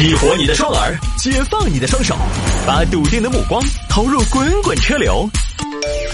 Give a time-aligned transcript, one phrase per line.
[0.00, 2.16] 激活你的双耳，解放你的双手，
[2.66, 5.28] 把笃定的目光投入滚滚车流。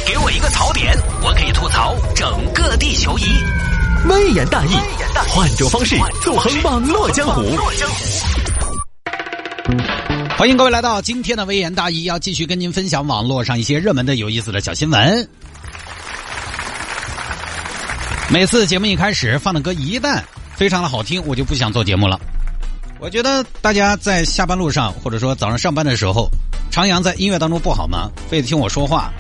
[0.05, 3.23] 给我一个槽点，我可以吐槽整个地球仪。
[4.09, 4.71] 微言大义，
[5.29, 7.57] 换种方式纵横网络江湖。
[10.37, 15.31] 欢迎各位来到今天的微言大义，要继续跟您分享网络上一些热门的、有意思的小新闻。
[18.31, 20.21] 每次节目一开始放的歌一旦
[20.57, 22.21] 非常的好听，我就不想做节目了。
[22.99, 26.31] 我觉得大家在下班路上，或者说早上上班的时候，
[26.73, 28.11] 徜徉在音乐当中不好吗？
[28.29, 29.13] 非得听我说话，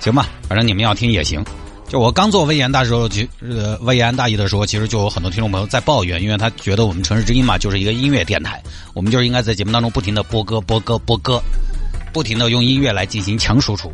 [0.00, 1.44] 行吧，反正你们要听也行。
[1.86, 8.60] 就我刚做微言大时候，其呃微言大义的时候，其实就有很多听众朋友在抱怨，因为他觉得我们城市之音嘛就是一个音乐电台，
[8.94, 11.40] 我们就是应该在节目当中不停的播歌、播歌、播歌，
[12.12, 13.92] 不停的用音乐来进行强输出。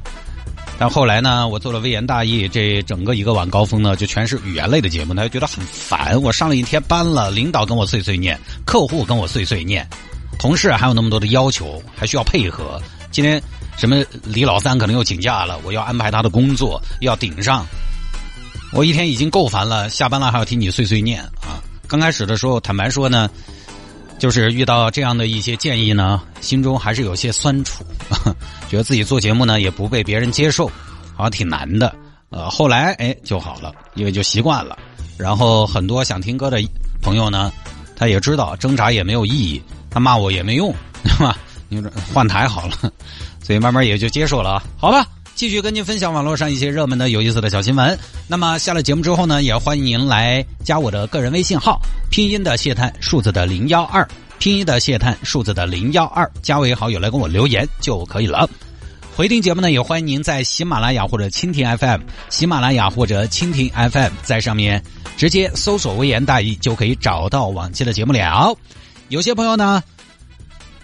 [0.83, 6.21] 但后来呢，我做了微言大义，这整个一个晚高峰呢，就全是语言类的节目，他就觉得很烦。
[6.21, 8.37] 我上了一天班了，领导跟我碎碎念，
[8.67, 9.89] 客户跟我碎碎念，
[10.41, 12.83] 同事还有那么多的要求，还需要配合。
[13.13, 13.41] 今天
[13.77, 17.65] 什么李老三可能又请假了，我要安排他的工作，要顶上。
[18.73, 21.63] 我一天已经够烦了，下班了还要听你碎碎念啊！
[21.87, 23.31] 刚开始的时候，坦白说呢，
[24.23, 27.85] 就是遇到这样的一些建议呢，心中还是有些酸楚，
[28.71, 30.69] 觉得自己做节目呢也不被别人接受，
[31.17, 31.93] 好像挺难的。
[32.31, 34.79] 呃，后来哎就好了，因为就习惯了。
[35.19, 36.63] 然后很多想听歌的
[37.03, 37.51] 朋友呢，
[37.97, 41.37] 他也知道挣扎也没有意义，他骂我也没用， 对吧？
[41.69, 42.93] 你说换台好了，
[43.43, 45.05] 所以慢慢也就接受了，好吧。
[45.43, 47.99] 继续跟您分享网络上一些热门的、有意思的小新闻。
[48.29, 51.81] 那么下了节目之后呢，也欢迎您来加我的个人微信号，
[52.13, 58.49] 拼音的谢探，数字的零幺二，拼音的谢探，数字的零幺二，加为好友来跟我留言就可以了。
[59.17, 64.81] 回听节目呢，也欢迎您在喜马拉雅或者蜻蜓 FM、喜马拉雅或者蜻蜓 FM 在上面
[65.17, 68.57] 直接搜索“微言大义”就可以找到往期的节目了。
[69.09, 69.83] 有些朋友呢，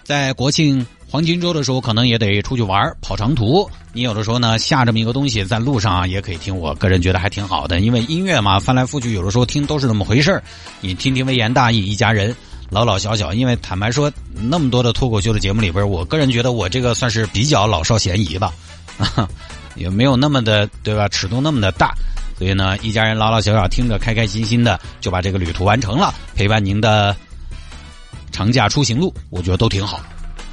[0.03, 0.85] 在国庆。
[1.11, 3.67] 黄金周的时候，可能也得出去玩跑长途。
[3.93, 6.55] 你有的时候呢，下这么一个东西，在路上啊，也可以听。
[6.55, 10.39] 我个人觉得还挺好的，因为音乐嘛，翻来覆去，有的时候听都是那么回事。
[10.81, 12.35] 你听听微言大义，一家人
[12.69, 13.33] 老老小小。
[13.33, 18.53] 因为坦白说，那么多的脱口秀的节目里边，我个人觉得我这个算是比较老少咸宜吧，
[18.99, 19.27] 啊
[19.75, 21.07] 也没有那么的对吧？
[21.07, 21.91] 尺度那么的大，
[22.37, 27.15] 所以呢，一家人老老小小听着，开开心心的就把这个旅途完成了，陪伴您的
[28.31, 29.99] 长假出行路，我觉得都挺好。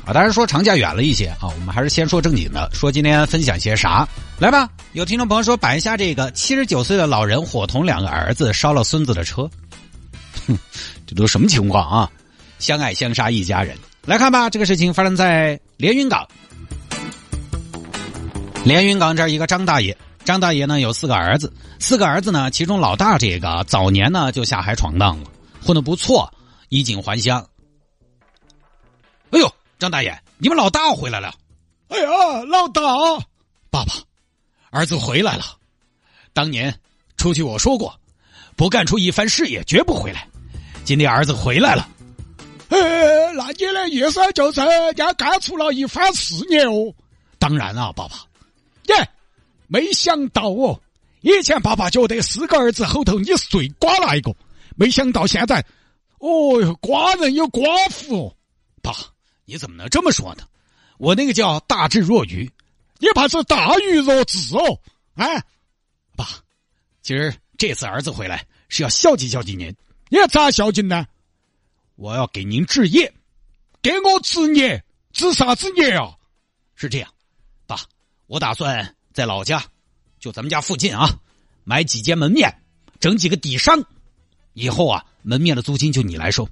[0.06, 4.06] 啊，当然说长假远了一些啊，我们还是先说正经的，说今天分享些啥？
[4.38, 9.50] 来吧，有听众朋友说摆一下这个七十九岁的老人伙同两个儿子烧了孙子的车，
[10.46, 10.56] 哼，
[11.06, 12.10] 这都什么情况啊？
[12.60, 16.24] 相爱相杀一家人，来看吧，这个事情发生在连云港。
[18.62, 25.24] 连云港这儿一个张大爷，张大爷呢有四个儿子，四个儿子呢，其中老大这个早年呢就下海闯荡了，
[25.64, 26.32] 混得不错，
[26.68, 27.44] 衣锦还乡。
[29.78, 31.34] 张大爷，你们老大回来了！
[31.88, 32.08] 哎呀，
[32.48, 32.82] 老大，
[33.70, 33.92] 爸爸，
[34.70, 35.44] 儿子回来了。
[36.32, 36.74] 当年
[37.16, 37.94] 出去我说过，
[38.56, 40.26] 不干出一番事业绝不回来。
[40.84, 41.88] 今天儿子回来了。
[42.70, 42.78] 哎，
[43.34, 46.92] 那你的意思就是人家干出了一番事业哦？
[47.38, 48.16] 当然啊，爸爸。
[48.86, 49.08] 耶，
[49.66, 50.80] 没想到哦，
[51.20, 54.34] 以前爸爸觉得四个儿子后头你是最瓜那一个，
[54.74, 55.62] 没想到现在，
[56.18, 58.34] 哦哟，寡人有寡妇，
[58.82, 58.92] 爸。
[59.46, 60.44] 你怎么能这么说呢？
[60.98, 62.50] 我那个叫大智若愚，
[62.98, 64.80] 你怕是大愚若智哦！
[65.14, 65.44] 哎，
[66.16, 66.26] 爸，
[67.00, 69.74] 今儿这次儿子回来是要孝敬孝敬您。
[70.08, 71.06] 你咋孝敬呢？
[71.94, 73.12] 我要给您置业，
[73.80, 76.16] 给我置业，置啥子业啊？
[76.74, 77.12] 是这样，
[77.66, 77.78] 爸，
[78.26, 79.64] 我打算在老家，
[80.18, 81.20] 就咱们家附近啊，
[81.64, 82.62] 买几间门面，
[82.98, 83.84] 整几个底商，
[84.54, 86.48] 以后啊，门面的租金就你来收。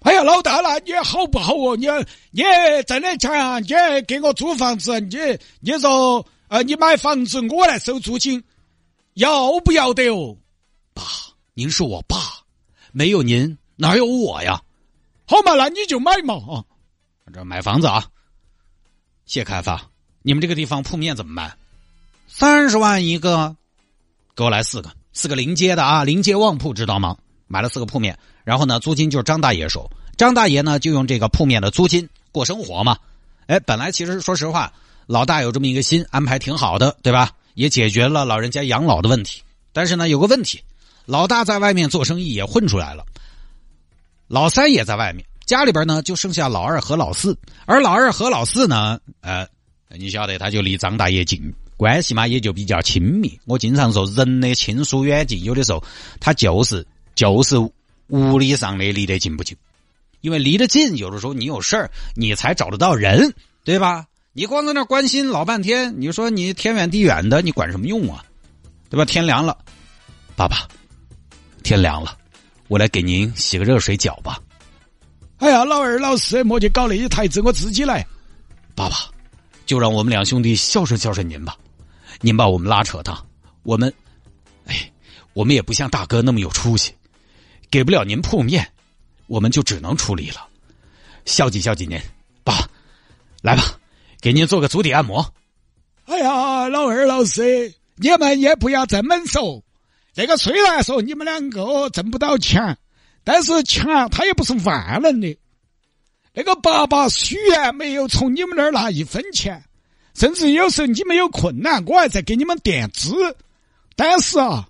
[0.00, 1.76] 哎呀，老大那，你好不好哦？
[1.76, 1.86] 你
[2.30, 2.42] 你
[2.86, 3.68] 真的强，你
[4.06, 5.16] 给我租房子，你
[5.60, 8.42] 你说呃，你买房子我来收租金，
[9.14, 10.36] 要不要得哦？
[10.94, 11.02] 爸，
[11.54, 12.16] 您是我爸，
[12.92, 14.62] 没有您哪有我呀？
[15.26, 16.62] 好嘛，那你就买嘛啊！
[17.34, 18.06] 这买房子啊，
[19.24, 19.90] 谢开发，
[20.22, 21.52] 你们这个地方铺面怎么卖？
[22.28, 23.56] 三十万一个，
[24.36, 27.16] 给我来四个，四个临街的啊，临街旺铺知道吗？
[27.48, 28.16] 买了四个铺面。
[28.46, 29.90] 然后呢，租金就是张大爷收。
[30.16, 32.96] 张大爷呢，就用这个铺面的租金过生活嘛。
[33.48, 34.72] 哎，本来其实说实话，
[35.08, 37.32] 老大有这么一个心安排挺好的，对吧？
[37.54, 39.42] 也解决了老人家养老的问题。
[39.72, 40.62] 但是呢，有个问题，
[41.06, 43.04] 老大在外面做生意也混出来了，
[44.28, 47.36] 老三也在外面，家里边呢就剩下老二和老四。
[47.64, 49.44] 而老二和老四呢，呃，
[49.88, 53.36] 你晓得他就离张大爷近，关系嘛也就比较亲密。
[53.44, 55.82] 我经常说，人的亲疏远近，有的时候
[56.20, 57.56] 他就是就是。
[58.08, 59.56] 物理上的离得近不近？
[60.20, 63.32] 因为离得近，有的时候你有事儿，你才找得到人，
[63.64, 64.06] 对吧？
[64.32, 68.24] 你光在那关心老半天，你说你天远地远的，你管什么用啊？
[68.90, 69.04] 对吧？
[69.04, 69.56] 天凉了，
[70.34, 70.68] 爸爸，
[71.62, 72.16] 天凉了，
[72.68, 74.38] 我来给您洗个热水脚吧。
[75.38, 78.06] 哎呀，老二老四，莫去搞那些台子，我自己来。
[78.74, 78.96] 爸爸，
[79.64, 81.56] 就让我们两兄弟孝顺孝顺您吧。
[82.20, 83.22] 您把我们拉扯大，
[83.62, 83.92] 我们，
[84.66, 84.90] 哎，
[85.34, 86.92] 我们也不像大哥那么有出息，
[87.76, 88.66] 给不了您铺面，
[89.26, 90.48] 我们就只能出力了。
[91.26, 92.00] 孝敬孝敬您，
[92.42, 92.66] 爸，
[93.42, 93.78] 来吧，
[94.18, 95.34] 给您做个足底按摩。
[96.06, 99.62] 哎呀，老二老师，你们也不要这么说。
[100.14, 102.78] 这个虽然说你们两个挣不到钱。
[103.22, 105.36] 但是钱他也不是万能的，
[106.32, 109.62] 那个爸爸虽然没有从你们那儿拿一分钱，
[110.14, 113.36] 甚至有时候你们有困难，我还在给你们垫资，
[113.96, 114.66] 但是啊，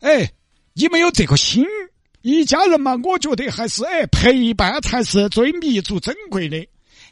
[0.00, 0.28] 哎，
[0.72, 1.64] 你们有这个心，
[2.22, 6.56] 一家人嘛，我觉得还是哎陪伴才是最弥足珍贵的。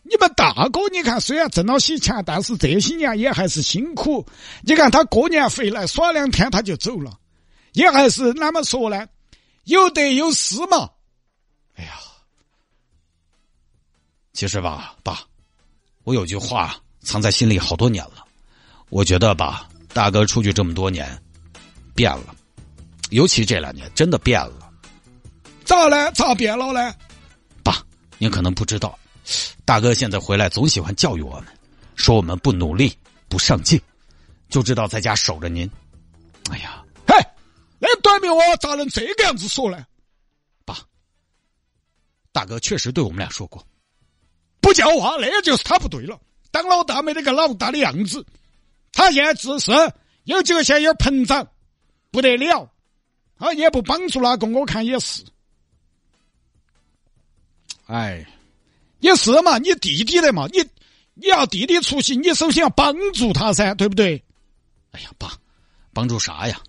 [0.02, 4.24] 你们大哥，你看虽然挣了些钱，但是这些年也还是辛苦。
[4.62, 7.12] 你看他过年回来耍两天他就走了，
[7.72, 9.06] 也还是哪么说呢？
[9.64, 10.90] 有得有失嘛？
[11.74, 11.98] 哎呀，
[14.32, 15.20] 其实吧，爸，
[16.04, 18.24] 我有句话藏在心里好多年了。
[18.90, 21.20] 我觉得吧，大哥出去这么多年，
[21.94, 22.34] 变了，
[23.10, 24.65] 尤其这两年真的变了。
[25.66, 26.10] 咋了？
[26.12, 26.94] 咋变了呢？
[27.62, 27.84] 爸，
[28.18, 28.96] 您可能不知道，
[29.64, 31.46] 大哥现在回来总喜欢教育我们，
[31.96, 32.96] 说我们不努力、
[33.28, 33.78] 不上进，
[34.48, 35.68] 就知道在家守着您。
[36.50, 36.82] 哎呀。
[37.08, 37.14] 嘿
[37.78, 39.84] 那短命娃咋能这个样子说呢？
[40.64, 40.78] 爸，
[42.32, 43.64] 大哥确实对我们俩说过，
[44.60, 46.18] 不叫话，那就是他不对了。
[46.50, 48.24] 当老大没那个老大的样子，
[48.92, 49.72] 他现在自私，
[50.24, 51.46] 有几个钱有点膨胀，
[52.10, 52.70] 不得了，
[53.36, 55.24] 啊，也不帮助那个，我看也是。
[57.86, 58.26] 哎，
[59.00, 60.58] 也是嘛，你弟弟的嘛，你
[61.14, 64.22] 你要弟弟出息，你首先要帮助他噻，对不对？
[64.92, 65.32] 哎呀，爸，
[65.92, 66.60] 帮助啥呀？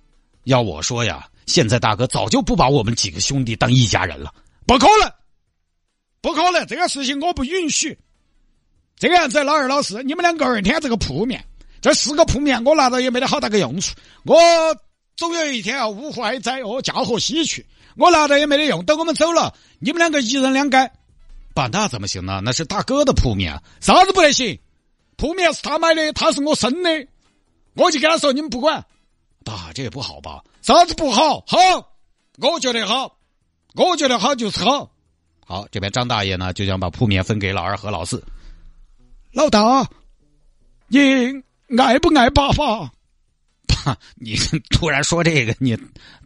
[0.43, 4.33] 要我说呀，现在大哥早就不把我们几个兄弟当一家人了，
[4.65, 5.11] 不可能，
[6.21, 7.97] 不可能，这个事情我不允许。
[8.95, 11.43] 这个样子，老二老四，你们两个二天这个铺面，
[11.81, 13.93] 这四个铺面我拿到也没得好大个用处。
[14.23, 14.37] 我
[15.15, 17.65] 总有一天要，五怀哉哦，驾鹤西去，
[17.95, 18.83] 我拿到也没得用。
[18.85, 20.91] 等我们走了，你们两个一人两间，
[21.57, 22.39] 爸，那怎么行呢？
[22.43, 24.59] 那是大哥的铺面，啥子不得行？
[25.15, 27.07] 铺面是他买的，他是我生的，
[27.73, 28.85] 我就跟他说，你们不管。
[29.43, 30.43] 爸，这也不好吧？
[30.61, 31.43] 啥子不好？
[31.47, 31.57] 好，
[32.37, 33.17] 我觉得好，
[33.73, 34.91] 我觉得好就是好。
[35.47, 38.23] 好，这边张大爷呢，就想把铺面分给老二和老四。
[39.31, 39.89] 老大，
[40.87, 40.99] 你
[41.79, 42.91] 爱不爱爸爸？
[43.65, 44.35] 爸，你
[44.69, 45.75] 突然说这个，你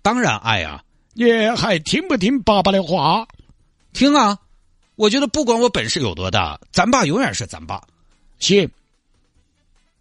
[0.02, 0.84] 当然爱啊。
[1.14, 3.26] 你还听不听爸爸的话？
[3.94, 4.38] 听啊！
[5.02, 7.82] 我觉得不管我本事有多大，咱爸永远是咱爸。
[8.38, 8.70] 行，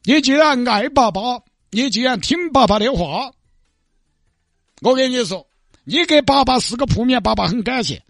[0.05, 1.21] 你既然爱爸爸。
[1.71, 3.33] 你既然听爸爸的话，
[4.83, 5.47] 我跟你说，
[5.85, 8.03] 你给爸爸四个铺面，爸爸很感谢。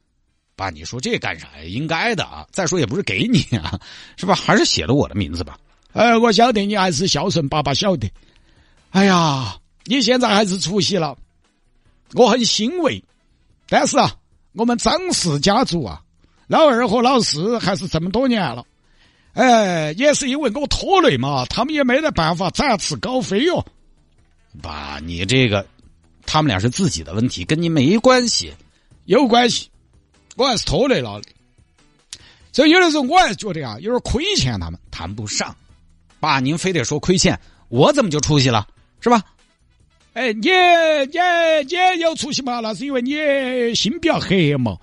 [0.56, 1.62] 爸，你说这干啥呀？
[1.64, 2.44] 应该的啊！
[2.50, 3.78] 再说也不是给你啊，
[4.16, 4.34] 是吧？
[4.34, 5.58] 还是写了我的名字吧。
[5.92, 8.10] 哎，我晓得你还是孝顺，爸爸晓得。
[8.90, 11.16] 哎呀，你现在还是出息了，
[12.14, 13.00] 我很欣慰。
[13.68, 14.16] 但是啊，
[14.54, 16.02] 我们张氏家族啊，
[16.50, 18.66] 老二和老四还是这么多年了。
[19.34, 23.64] 哎，也是因为我拖累嘛，他们也没得办法展翅高飞哟。
[24.60, 25.64] 爸，你这个，
[26.26, 28.52] 他们俩是自己的问题，跟你没关系。
[29.04, 29.68] 有关系，
[30.34, 31.28] 我还是拖累了的。
[32.50, 35.54] 所以有的时候我还是觉得啊，有点亏欠他们，谈不上。
[36.18, 37.38] 爸，您非得说亏欠，
[37.68, 38.66] 我怎么就出息了？
[39.00, 39.22] 是吧？
[40.14, 40.48] 哎，你
[41.12, 42.58] 你你有出息嘛？
[42.58, 44.76] 那是因为你心比较黑嘛。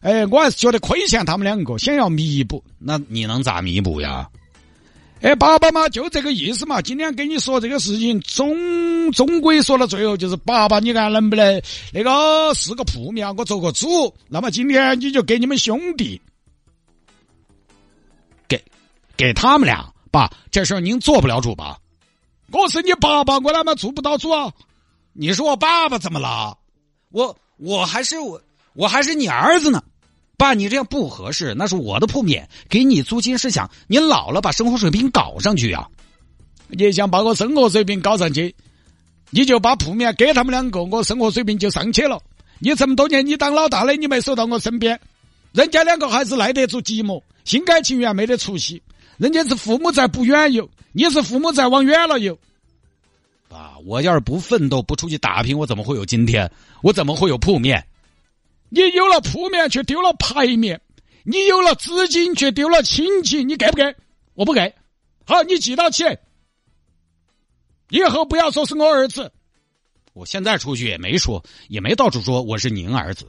[0.00, 2.62] 哎，我还是觉得亏欠他们两个，想要弥补。
[2.78, 4.28] 那你能咋弥补呀？
[5.20, 6.80] 哎，爸爸嘛，就这个意思嘛。
[6.80, 11.60] 今天跟你说这个事情，终终归说到最后，就是爸爸，你看能不能
[11.92, 14.14] 那个四个铺面，我做个主。
[14.28, 16.20] 那么今天你就给你们兄弟，
[18.46, 18.62] 给
[19.16, 19.92] 给他们俩。
[20.12, 21.76] 爸，这事儿您做不了主吧？
[22.52, 24.52] 我是你爸爸，我他妈做不到主啊！
[25.12, 26.56] 你是我爸爸，怎么了？
[27.10, 28.40] 我我还是我。
[28.74, 29.82] 我还是你儿子呢，
[30.38, 31.52] 爸，你这样不合适。
[31.54, 35.86] 那是我的铺面，给你租金是想你老了把生活水平搞上去呀。
[36.68, 38.54] 你想把我生活水平搞上去，
[39.30, 42.22] 你就把铺面给他们两个，我生活水平就上去了。
[42.60, 44.98] 你这么多年你当老大的，你没守到我身边，
[45.52, 48.80] 人家两个还是耐得住寂寞，心甘情愿没得出息。
[49.16, 52.38] 人家是父母在不远游，你是父母在往远了游。
[53.48, 56.48] 爸，我要是不奋斗不出去打拼，我怎么会有今天？
[56.82, 57.84] 我怎么会有铺面？
[58.70, 60.80] 你有了铺面，却丢了牌面，
[61.24, 63.96] 你有了资金却丢了亲戚，你给不给？
[64.34, 64.74] 我不给。
[65.24, 66.04] 好，你记到起，
[67.90, 69.32] 以后不要说是我儿子。
[70.12, 73.26] 我现在出去也没说，也没到处说我是您儿子。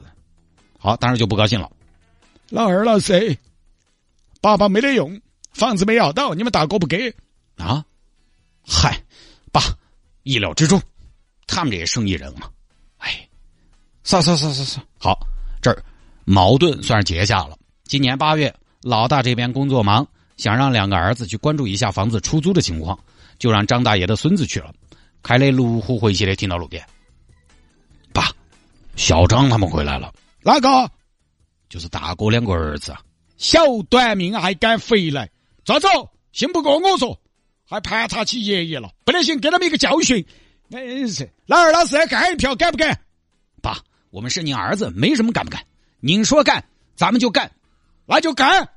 [0.78, 1.70] 好，当时就不高兴了。
[2.48, 3.20] 老二、老三，
[4.40, 5.20] 爸爸没得用，
[5.52, 7.14] 房子没要到，你们大哥不给
[7.56, 7.84] 啊？
[8.66, 9.00] 嗨，
[9.52, 9.62] 爸，
[10.22, 10.80] 意料之中，
[11.46, 12.50] 他们这些生意人嘛。
[12.98, 13.28] 哎，
[14.02, 15.18] 算算算算算，好，
[16.30, 17.58] 矛盾算是结下了。
[17.82, 20.06] 今年八月，老大这边工作忙，
[20.36, 22.96] 想让两个儿子去关注一下房子出租的情况，
[23.36, 24.72] 就让张大爷的孙子去了，
[25.24, 26.86] 开的路虎回去的，停到路边。
[28.12, 28.30] 爸，
[28.94, 30.14] 小张他们回来了。
[30.42, 30.88] 哪个？
[31.68, 32.94] 就是大哥两个儿子。
[33.36, 35.28] 小短命还敢回来？
[35.64, 35.88] 抓走！
[36.30, 37.20] 信不过我说，
[37.64, 40.24] 还盘查起爷爷了，不得行，给他们一个教训。
[40.70, 42.96] 哎是，老二老四干一票，敢不敢？
[43.60, 43.76] 爸，
[44.10, 45.60] 我们是您儿子，没什么敢不敢。
[46.00, 46.64] 您说干，
[46.96, 47.50] 咱们就干。
[48.06, 48.68] 那就干，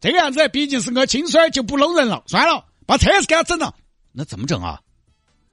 [0.00, 2.22] 这个样子毕竟是我亲孙儿，就不弄人了。
[2.26, 3.74] 算了，把车子给他整了。
[4.12, 4.80] 那怎么整啊？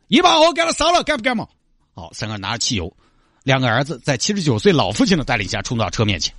[0.07, 1.47] 一把火给他烧了，干不干嘛？
[1.93, 2.95] 好，三个人拿着汽油，
[3.43, 6.33] 两个儿子在七十九岁老父亲的带领下冲到车面前。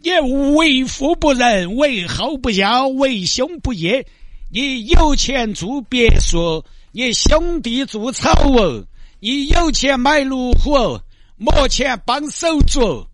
[0.00, 0.10] 你
[0.54, 4.04] 为富不仁，为后不孝，为兄不义。
[4.50, 8.84] 你有钱住别墅，你兄弟住草屋。
[9.20, 11.00] 你有钱买路虎，
[11.36, 13.07] 没钱帮手足。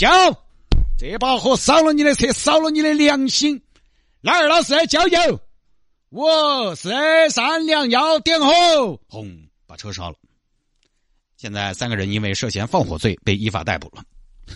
[0.00, 0.08] 交。
[0.96, 3.60] 这把火烧了你的车，烧了你的良心。
[4.22, 5.40] 老二、老四加油！
[6.08, 6.24] 五、
[6.74, 6.90] 四、
[7.28, 8.98] 三、两，幺点火！
[9.06, 9.30] 轰，
[9.66, 10.16] 把车烧了。
[11.36, 14.02] 现在三个人因为涉嫌放火罪被依法逮捕了。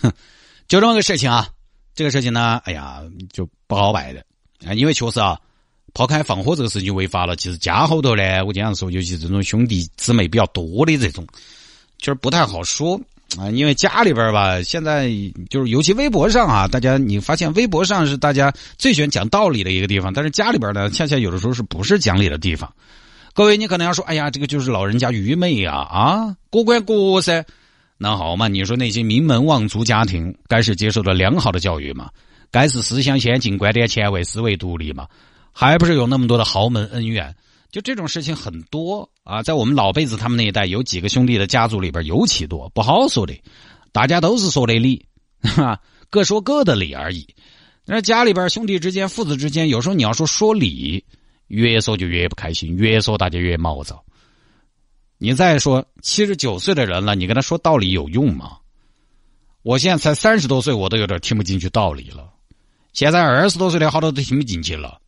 [0.01, 0.11] 哼，
[0.67, 1.47] 就这么个事情啊。
[1.93, 4.25] 这个事情呢，哎呀，就不好办的
[4.67, 4.73] 啊。
[4.73, 5.39] 因为确实啊，
[5.93, 11.25] 抛开放火这个事情违法了，其实家后头呢，我经常说，尤其这种兄弟姊妹比较多的这种，
[11.99, 12.99] 其实不太好说。
[13.37, 15.09] 啊，因为家里边吧，现在
[15.49, 22.71] 就是尤其微博上啊，大家你发现微博上是大家最喜欢讲道理的一个地方，但是家里边呢，恰恰有的时候是不是讲理的地方。
[23.33, 27.45] 各位，你可能要说，哎呀，这个就是老人家愚昧呀，啊，过关过噻。
[27.97, 32.09] 那好嘛，你说那些名门望族家庭，该是接受了良好的教育嘛？
[32.51, 35.07] 该是思想先进、观点前卫、思维独立嘛？
[35.51, 37.35] 还不是有那么多的豪门恩怨？
[37.71, 43.33] 就这种事情很多啊，在我们老辈子他们那一代，有几个兄弟的家族里边尤其多，不好说的。
[43.91, 45.03] 大家都是说的理，
[45.41, 47.27] 哈，各说各的理而已。
[47.85, 51.03] 那家里边兄弟之间、父子之间，有时候你要说说理，
[51.47, 54.05] 越说就越不开心，越说大家越毛躁。
[55.17, 58.57] 你再说七十九岁的人了，你跟他说道理有用吗？
[59.63, 62.31] 我现在才三十多岁，我都有点听不进去道理了。
[62.93, 65.01] 现在二十多岁的好多都听不进去了。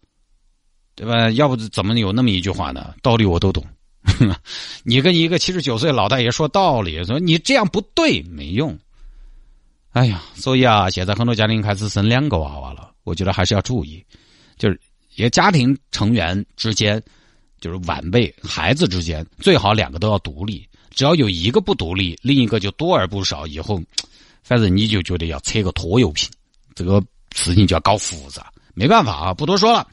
[0.95, 1.29] 对吧？
[1.29, 2.95] 要不怎么有那么一句话呢？
[3.03, 3.63] 道理我都懂。
[4.83, 8.77] 你跟一个七十九岁老大爷说道理，说你这样不对，没用。
[9.91, 14.03] 哎呀，所以啊，现在很多家庭开始生两个娃娃了，我觉得还是要注意，
[14.57, 14.79] 就是
[15.15, 17.01] 一个家庭成员之间，
[17.59, 20.67] 就是晚辈孩子之间，最好两个都要独立。
[20.91, 23.45] 只要有一个不独立，另一个就多而不少。
[23.45, 23.79] 以后，
[24.43, 26.29] 反正你就觉得要扯个拖油瓶，
[26.73, 27.03] 这个
[27.35, 28.51] 事情就要搞复杂。
[28.73, 29.87] 没办法啊，不多说了。